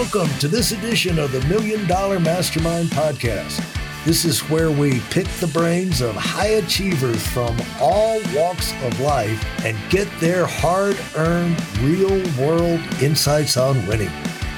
[0.00, 3.62] Welcome to this edition of the Million Dollar Mastermind Podcast.
[4.06, 9.44] This is where we pick the brains of high achievers from all walks of life
[9.62, 14.08] and get their hard earned, real world insights on winning.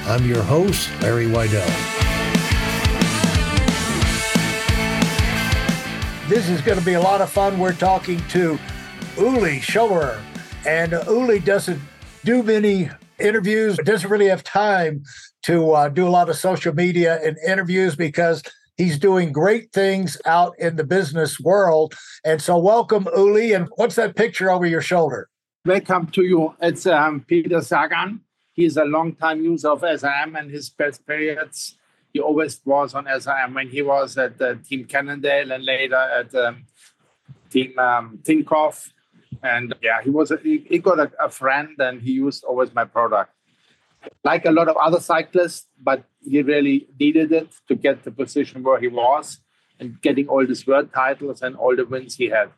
[0.05, 1.67] I'm your host, Larry Weidel.
[6.29, 7.59] This is going to be a lot of fun.
[7.59, 8.57] We're talking to
[9.17, 10.21] Uli Schoberer,
[10.65, 11.81] and Uli doesn't
[12.23, 12.89] do many
[13.23, 15.03] interviews, doesn't really have time
[15.43, 18.43] to uh, do a lot of social media and interviews because
[18.77, 21.95] he's doing great things out in the business world.
[22.23, 23.53] And so, welcome, Uli.
[23.53, 25.29] And what's that picture over your shoulder?
[25.65, 26.55] Welcome to you.
[26.61, 28.21] It's um, Peter Sagan.
[28.51, 31.75] He's a long-time user of SRM and his best periods.
[32.11, 36.35] He always was on SRM when he was at uh, Team Cannondale and later at
[36.35, 36.65] um,
[37.49, 38.91] Team um, Tinkoff
[39.43, 42.73] and yeah, he was a, he, he got a, a friend and he used always
[42.73, 43.31] my product.
[44.23, 48.63] Like a lot of other cyclists, but he really needed it to get the position
[48.63, 49.39] where he was
[49.79, 52.49] and getting all these world titles and all the wins he had.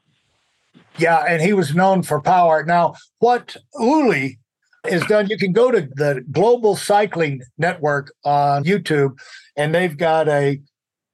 [0.98, 2.64] Yeah, and he was known for power.
[2.64, 4.40] Now, what Uli
[4.88, 9.18] is done, you can go to the Global Cycling Network on YouTube,
[9.56, 10.62] and they've got a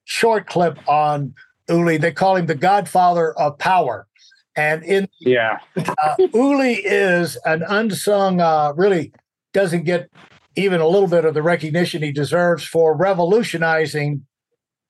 [0.04, 1.34] short clip on
[1.68, 1.96] Uli.
[1.96, 4.06] They call him the godfather of power.
[4.54, 9.12] And in yeah, uh, Uli is an unsung, uh, really
[9.52, 10.10] doesn't get
[10.56, 14.26] even a little bit of the recognition he deserves for revolutionizing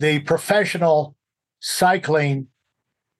[0.01, 1.15] the professional
[1.61, 2.49] cycling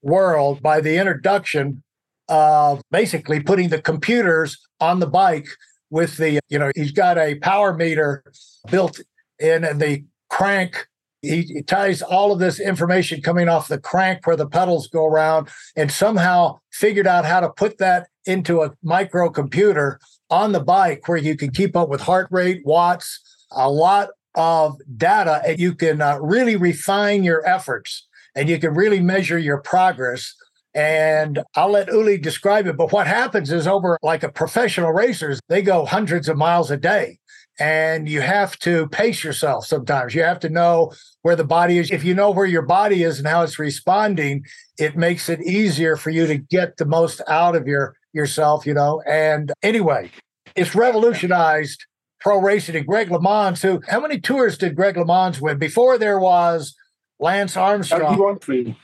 [0.01, 1.81] world by the introduction
[2.27, 5.47] of basically putting the computers on the bike
[5.89, 8.23] with the, you know, he's got a power meter
[8.69, 8.99] built
[9.39, 10.87] in and the crank
[11.23, 15.05] he, he ties all of this information coming off the crank where the pedals go
[15.05, 19.97] around and somehow figured out how to put that into a microcomputer
[20.29, 23.21] on the bike where you can keep up with heart rate, watts,
[23.51, 28.73] a lot of data, and you can uh, really refine your efforts and you can
[28.73, 30.35] really measure your progress.
[30.75, 32.75] And I'll let Uli describe it.
[32.75, 36.77] But what happens is over like a professional racers, they go hundreds of miles a
[36.77, 37.19] day
[37.59, 40.15] and you have to pace yourself sometimes.
[40.15, 40.91] You have to know
[41.21, 41.91] where the body is.
[41.91, 44.45] If you know where your body is and how it's responding,
[44.77, 48.73] it makes it easier for you to get the most out of your yourself, you
[48.73, 49.01] know.
[49.07, 50.11] And anyway,
[50.55, 51.85] it's revolutionized
[52.19, 52.75] pro racing.
[52.75, 55.59] And Greg LeMond, who how many tours did Greg LeMond win?
[55.59, 56.75] Before there was
[57.19, 58.15] Lance Armstrong.
[58.15, 58.77] He won three.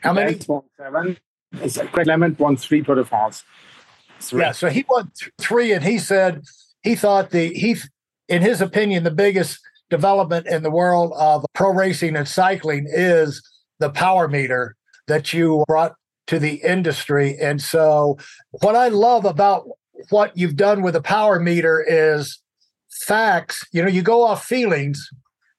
[0.00, 0.32] How many?
[0.32, 1.18] Lance won seven.
[1.52, 3.44] Greg LeMond won three Tour de France.
[4.20, 4.40] Three.
[4.40, 6.42] Yeah, so he won th- three, and he said
[6.82, 7.76] he thought the he
[8.28, 9.60] in his opinion, the biggest
[9.90, 13.42] development in the world of pro racing and cycling is
[13.78, 14.76] the power meter
[15.06, 15.94] that you brought
[16.26, 17.36] to the industry.
[17.40, 18.18] And so,
[18.62, 19.68] what I love about
[20.10, 22.40] what you've done with the power meter is
[22.90, 23.64] facts.
[23.72, 25.08] You know, you go off feelings,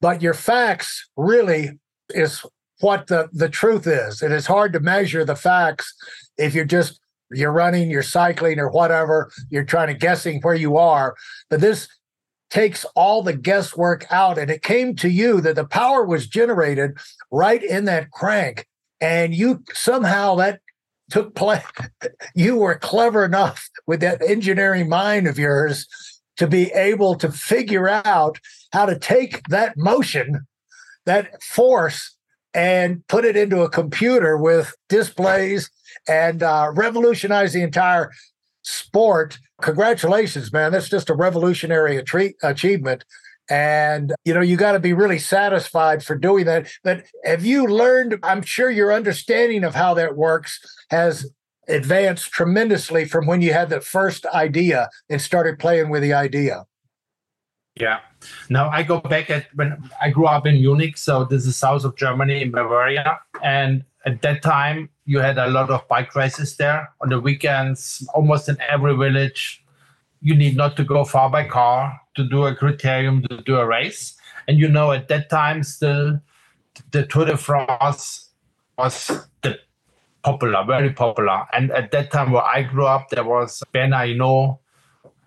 [0.02, 1.80] but your facts really
[2.10, 2.46] is
[2.80, 4.22] what the, the truth is.
[4.22, 5.94] And it's hard to measure the facts
[6.38, 7.00] if you're just
[7.32, 11.16] you're running, you're cycling or whatever, you're trying to guessing where you are.
[11.50, 11.90] But this
[12.50, 14.38] takes all the guesswork out.
[14.38, 16.98] And it came to you that the power was generated
[17.32, 18.68] right in that crank.
[19.02, 20.60] And you somehow that
[21.10, 21.64] took place.
[22.36, 25.88] you were clever enough with that engineering mind of yours
[26.38, 28.40] to be able to figure out
[28.72, 30.46] how to take that motion,
[31.06, 32.16] that force,
[32.54, 35.70] and put it into a computer with displays
[36.08, 38.12] and uh, revolutionize the entire
[38.68, 39.40] sport.
[39.62, 40.72] Congratulations, man.
[40.72, 41.98] That's just a revolutionary
[42.44, 43.06] achievement.
[43.50, 46.68] And, you know, you got to be really satisfied for doing that.
[46.84, 48.20] But have you learned?
[48.24, 51.32] I'm sure your understanding of how that works has
[51.70, 56.66] advanced tremendously from when you had the first idea and started playing with the idea.
[57.80, 58.00] Yeah.
[58.50, 60.98] Now I go back at when I grew up in Munich.
[60.98, 63.20] So this is south of Germany in Bavaria.
[63.44, 68.08] And at that time, you had a lot of bike races there on the weekends,
[68.14, 69.64] almost in every village.
[70.22, 73.66] You need not to go far by car to do a criterium, to do a
[73.66, 74.16] race.
[74.48, 76.20] And you know, at that time, still
[76.92, 78.30] the Tour de France
[78.78, 79.60] was the
[80.24, 81.46] popular, very popular.
[81.54, 84.60] And at that time, where I grew up, there was Bernard Hinault.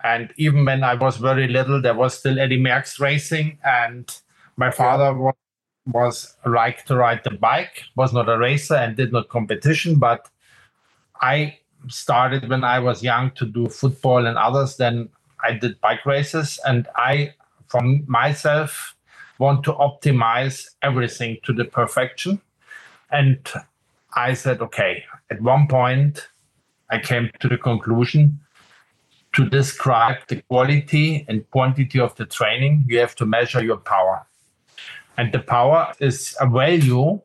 [0.03, 3.59] And even when I was very little, there was still Eddie Merckx racing.
[3.63, 4.11] And
[4.57, 5.35] my father was
[5.87, 10.29] was like to ride the bike, was not a racer and did not competition, but
[11.21, 11.57] I
[11.87, 14.77] started when I was young to do football and others.
[14.77, 15.09] Then
[15.43, 17.33] I did bike races, and I,
[17.67, 18.95] from myself,
[19.39, 22.39] want to optimize everything to the perfection.
[23.09, 23.39] And
[24.15, 26.27] I said, okay, at one point,
[26.91, 28.39] I came to the conclusion
[29.33, 34.25] to describe the quality and quantity of the training, you have to measure your power.
[35.17, 37.21] And the power is a value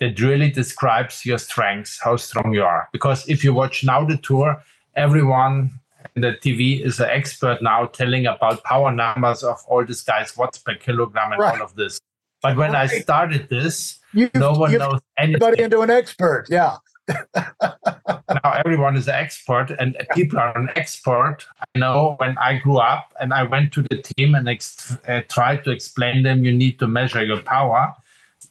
[0.00, 2.88] that really describes your strengths, how strong you are.
[2.92, 4.62] Because if you watch now the tour,
[4.96, 5.70] everyone
[6.16, 10.36] in the TV is an expert now telling about power numbers of all these guys,
[10.36, 11.60] watts per kilogram, and right.
[11.60, 12.00] all of this.
[12.42, 12.90] But when right.
[12.90, 15.42] I started this, you, no one knows anything.
[15.42, 16.76] Everybody into an expert, yeah.
[18.28, 21.38] now everyone is an expert, and people are an expert.
[21.60, 25.22] I know when I grew up and I went to the team and ex- uh,
[25.28, 27.94] tried to explain them, you need to measure your power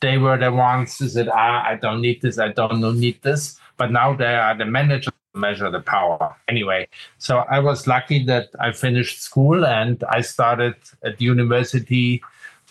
[0.03, 3.57] they were the ones who said, ah, I don't need this, I don't need this.
[3.77, 6.35] But now they are the managers measure the power.
[6.47, 6.87] Anyway,
[7.17, 12.21] so I was lucky that I finished school and I started at university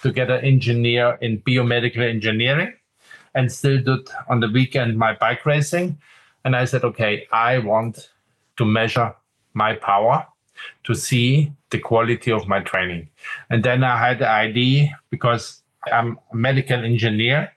[0.02, 2.74] to get an engineer in biomedical engineering
[3.34, 5.98] and still did on the weekend my bike racing.
[6.44, 8.10] And I said, okay, I want
[8.56, 9.14] to measure
[9.54, 10.26] my power
[10.84, 13.08] to see the quality of my training.
[13.50, 15.62] And then I had the idea because
[15.92, 17.52] I'm a medical engineer,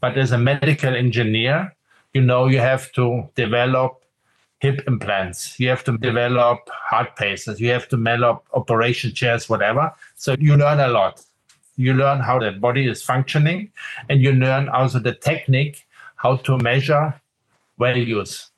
[0.00, 1.74] but as a medical engineer,
[2.14, 4.02] you know you have to develop
[4.60, 9.92] hip implants, you have to develop heart paces, you have to develop operation chairs, whatever.
[10.14, 11.22] So you learn a lot.
[11.76, 13.70] You learn how the body is functioning,
[14.08, 15.86] and you learn also the technique
[16.16, 17.20] how to measure
[17.78, 18.50] values.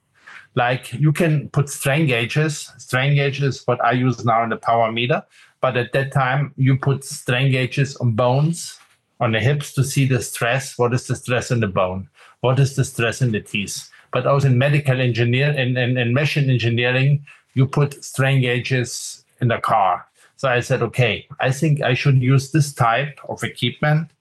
[0.55, 2.73] Like you can put strain gauges.
[2.79, 5.23] Strain gauges, what I use now in the power meter.
[5.61, 8.79] But at that time, you put strain gauges on bones
[9.20, 10.79] on the hips to see the stress.
[10.79, 12.09] What is the stress in the bone?
[12.41, 13.91] What is the stress in the teeth?
[14.12, 19.49] But also in medical engineer and in, in machine engineering, you put strain gauges in
[19.49, 20.06] the car.
[20.37, 24.12] So I said, okay, I think I should use this type of equipment,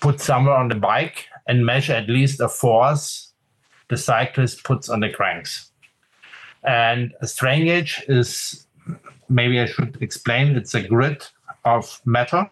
[0.00, 3.25] put somewhere on the bike and measure at least a force
[3.88, 5.70] the cyclist puts on the cranks.
[6.64, 8.66] And a strain gauge is,
[9.28, 11.24] maybe I should explain, it's a grid
[11.64, 12.48] of metal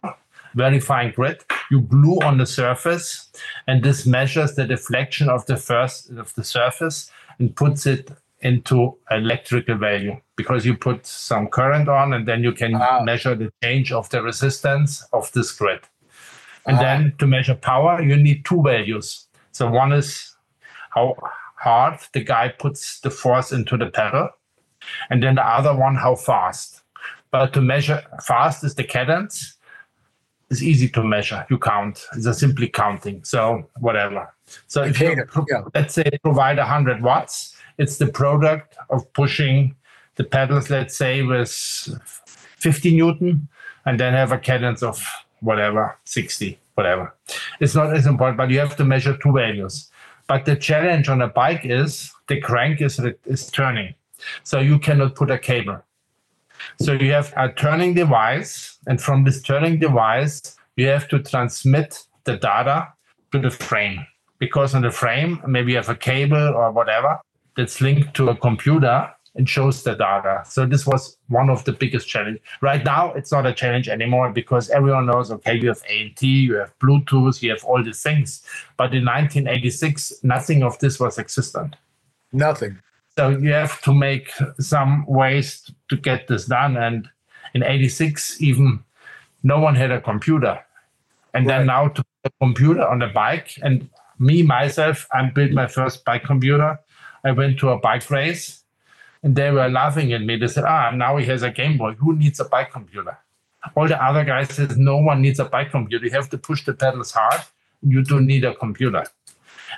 [0.55, 3.31] very fine grid you glue on the surface
[3.67, 8.11] and this measures the deflection of the first of the surface and puts it
[8.41, 13.03] into electrical value because you put some current on and then you can wow.
[13.03, 15.81] measure the change of the resistance of this grid
[16.67, 16.83] and wow.
[16.83, 20.34] then to measure power you need two values so one is
[20.95, 21.17] how
[21.57, 24.29] hard the guy puts the force into the pedal
[25.11, 26.83] and then the other one how fast
[27.31, 29.55] but to measure fast is the cadence
[30.51, 31.45] It's easy to measure.
[31.51, 32.07] You count.
[32.15, 33.25] It's a simply counting.
[33.25, 34.33] So whatever.
[34.67, 35.17] So if you
[35.49, 35.63] yeah.
[35.75, 39.75] let's say provide 100 watts, it's the product of pushing
[40.17, 43.49] the pedals, let's say, with 50 newton,
[43.85, 45.05] and then have a cadence of
[45.41, 47.15] whatever 60, whatever.
[47.61, 49.91] It's not as important, but you have to measure two values.
[50.27, 53.95] But the challenge on a bike is the crank is is turning,
[54.43, 55.83] so you cannot put a cable.
[56.81, 62.05] So you have a turning device, and from this turning device, you have to transmit
[62.25, 62.89] the data
[63.33, 64.07] to the frame.
[64.39, 67.21] Because on the frame, maybe you have a cable or whatever
[67.57, 70.43] that's linked to a computer and shows the data.
[70.47, 72.39] So this was one of the biggest challenge.
[72.61, 76.55] Right now, it's not a challenge anymore because everyone knows, okay, you have ANT, you
[76.55, 78.43] have Bluetooth, you have all these things.
[78.77, 81.77] But in 1986, nothing of this was existent.
[82.33, 82.79] Nothing.
[83.17, 86.77] So you have to make some ways to get this done.
[86.77, 87.09] And
[87.55, 88.85] in 86, even
[89.43, 90.65] no one had a computer.
[91.33, 91.59] And right.
[91.59, 93.59] then now to put a computer on a bike.
[93.63, 93.89] And
[94.19, 96.79] me, myself, I built my first bike computer.
[97.25, 98.64] I went to a bike race
[99.25, 100.37] and they were laughing at me.
[100.37, 101.95] They said, ah, now he has a Game Boy.
[101.95, 103.19] Who needs a bike computer?
[103.75, 106.05] All the other guys said, no one needs a bike computer.
[106.05, 107.41] You have to push the pedals hard.
[107.81, 109.05] You don't need a computer.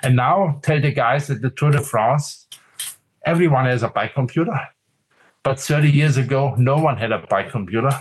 [0.03, 2.45] And now tell the guys at the Tour de France,
[3.25, 4.59] everyone has a bike computer.
[5.43, 7.91] But 30 years ago, no one had a bike computer.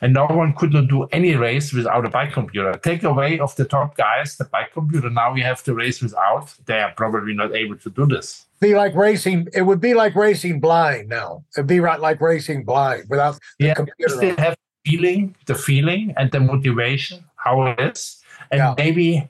[0.00, 2.72] And no one could not do any race without a bike computer.
[2.82, 5.08] Take away of the top guys the bike computer.
[5.08, 6.52] Now we have to race without.
[6.66, 8.46] They are probably not able to do this.
[8.62, 9.48] Be like racing.
[9.52, 11.44] It would be like racing blind now.
[11.56, 14.14] It'd be right like racing blind without the yeah, computer.
[14.14, 18.22] Still have feeling, the feeling and the motivation, how it is.
[18.52, 18.74] And yeah.
[18.78, 19.28] maybe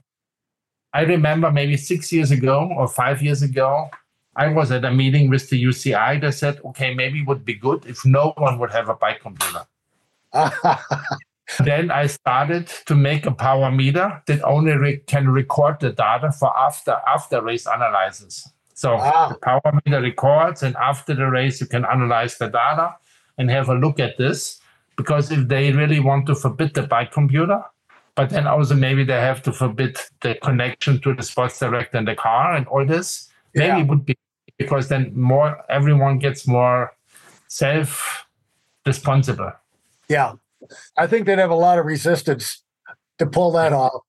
[0.93, 3.89] I remember maybe six years ago or five years ago,
[4.37, 6.21] I was at a meeting with the UCI.
[6.21, 9.21] They said, okay, maybe it would be good if no one would have a bike
[9.21, 9.65] computer.
[11.65, 16.33] then I started to make a power meter that only re- can record the data
[16.33, 18.47] for after after race analysis.
[18.75, 19.29] So ah.
[19.29, 22.97] the power meter records, and after the race, you can analyze the data
[23.39, 24.61] and have a look at this.
[24.97, 27.63] Because if they really want to forbid the bike computer,
[28.15, 32.05] but then also maybe they have to forbid the connection to the sports direct in
[32.05, 34.17] the car and all this, maybe it would be
[34.59, 36.95] because then more everyone gets more
[37.49, 38.27] self
[38.87, 39.53] responsible.
[40.09, 40.35] Yeah.
[40.97, 42.63] I think they'd have a lot of resistance
[43.19, 44.03] to pull that off.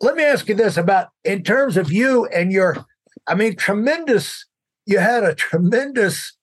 [0.00, 2.84] Let me ask you this about in terms of you and your,
[3.26, 4.46] I mean, tremendous,
[4.86, 6.36] you had a tremendous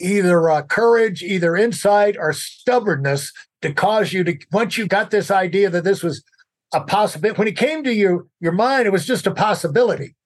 [0.00, 5.30] either uh, courage, either insight or stubbornness to cause you to, once you got this
[5.30, 6.24] idea that this was
[6.72, 10.16] a possibility, when it came to you, your mind, it was just a possibility.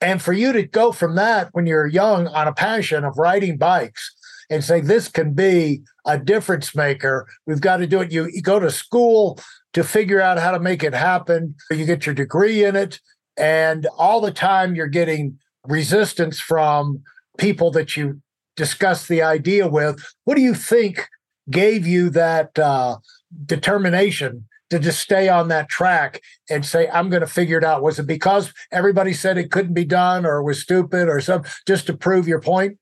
[0.00, 3.56] And for you to go from that when you're young on a passion of riding
[3.56, 4.12] bikes
[4.50, 8.12] and say, this can be a difference maker, we've got to do it.
[8.12, 9.38] You, you go to school
[9.72, 11.54] to figure out how to make it happen.
[11.70, 13.00] You get your degree in it.
[13.36, 17.02] And all the time you're getting resistance from
[17.38, 18.20] people that you
[18.56, 20.04] discuss the idea with.
[20.24, 21.08] What do you think
[21.50, 22.98] gave you that uh,
[23.46, 27.82] determination to just stay on that track and say, I'm going to figure it out?
[27.82, 31.86] Was it because everybody said it couldn't be done or was stupid or something, just
[31.86, 32.78] to prove your point?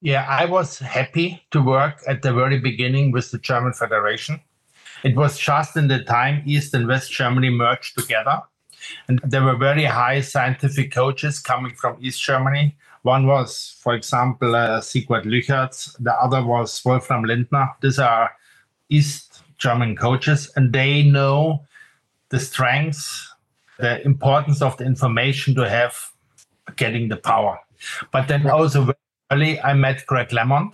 [0.00, 4.40] Yeah, I was happy to work at the very beginning with the German Federation.
[5.02, 8.42] It was just in the time East and West Germany merged together.
[9.08, 12.76] And there were very high scientific coaches coming from East Germany.
[13.02, 15.94] One was, for example, uh, Sigvard Lüchertz.
[16.02, 17.68] The other was Wolfram Lindner.
[17.82, 18.30] These are
[18.88, 21.64] East German coaches, and they know
[22.30, 23.32] the strengths,
[23.78, 25.94] the importance of the information to have
[26.76, 27.58] getting the power.
[28.10, 28.92] But then also
[29.30, 30.72] early, I met Greg LeMond,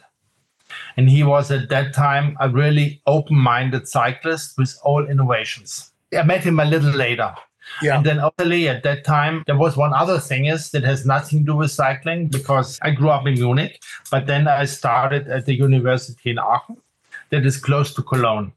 [0.97, 5.93] and he was at that time a really open minded cyclist with all innovations.
[6.17, 7.35] I met him a little later.
[7.83, 7.97] Yeah.
[7.97, 11.41] And then obviously at that time, there was one other thing is that has nothing
[11.41, 15.47] to do with cycling because I grew up in Munich, but then I started at
[15.47, 16.77] the university in Aachen
[17.31, 18.53] that is close to Cologne.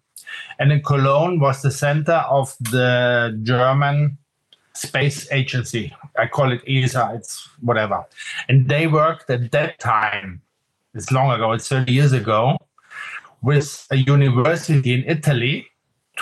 [0.59, 4.17] And in Cologne was the center of the German
[4.73, 5.93] space agency.
[6.17, 8.05] I call it ESA, it's whatever.
[8.49, 10.41] And they worked at that time,
[10.93, 12.57] it's long ago, it's 30 years ago,
[13.41, 15.67] with a university in Italy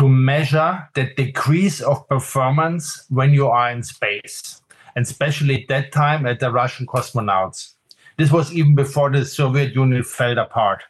[0.02, 4.60] to measure the decrease of performance when you are in space,
[4.96, 7.76] and especially at that time at the Russian cosmonauts.
[8.18, 10.82] This was even before the Soviet Union fell apart.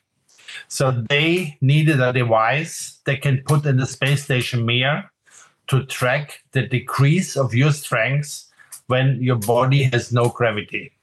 [0.70, 5.12] So they needed a device they can put in the space station Mir
[5.68, 8.48] to track the decrease of your strength
[8.88, 10.94] when your body has no gravity.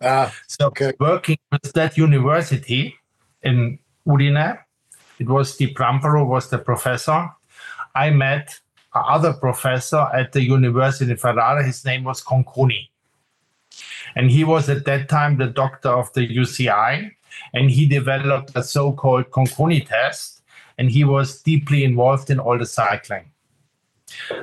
[0.00, 0.94] Ah, so okay.
[0.98, 2.96] working with that university
[3.42, 4.58] in Udine,
[5.18, 7.28] it was Steve Prampero was the professor.
[7.94, 8.58] I met
[8.94, 11.64] another professor at the University of Ferrara.
[11.64, 12.88] His name was Conconi.
[14.16, 17.12] And he was at that time the doctor of the UCI.
[17.54, 20.42] And he developed a so called Conconi test.
[20.78, 23.30] And he was deeply involved in all the cycling.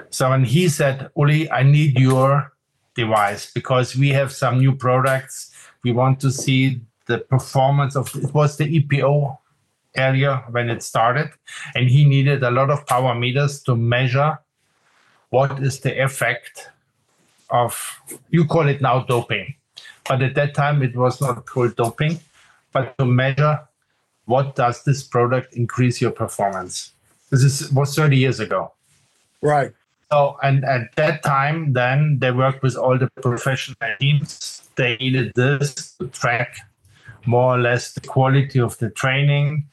[0.10, 2.54] So when he said, Uli, I need your
[2.96, 5.52] device because we have some new products.
[5.84, 9.38] We want to see the performance of it was the EPO
[9.98, 11.30] area when it started,
[11.76, 14.40] and he needed a lot of power meters to measure
[15.30, 16.70] what is the effect
[17.50, 18.00] of
[18.30, 19.56] you call it now doping,
[20.08, 22.20] but at that time it was not called doping,
[22.72, 23.60] but to measure
[24.26, 26.92] what does this product increase your performance.
[27.30, 28.74] This is was 30 years ago.
[29.42, 29.72] Right.
[30.12, 34.70] So, and at that time, then they worked with all the professional teams.
[34.76, 36.58] They needed this to track
[37.26, 39.66] more or less the quality of the training,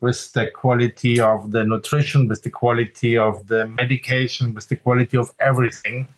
[0.00, 5.16] with the quality of the nutrition, with the quality of the medication, with the quality
[5.16, 6.08] of everything,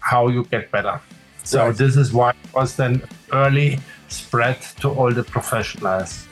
[0.00, 1.00] how you get better.
[1.44, 1.76] So, right.
[1.76, 3.78] this is why it was then early
[4.08, 6.26] spread to all the professionals.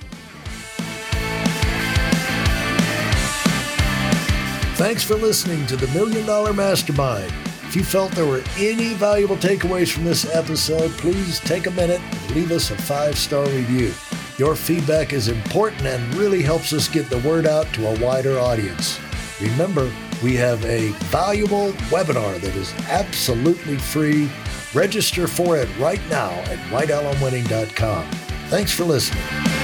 [4.77, 7.33] Thanks for listening to the Million Dollar Mastermind.
[7.65, 12.01] If you felt there were any valuable takeaways from this episode, please take a minute
[12.01, 13.93] and leave us a five star review.
[14.41, 18.39] Your feedback is important and really helps us get the word out to a wider
[18.41, 18.99] audience.
[19.39, 19.93] Remember,
[20.23, 24.31] we have a valuable webinar that is absolutely free.
[24.73, 28.11] Register for it right now at whitealumwinning.com.
[28.49, 29.60] Thanks for listening.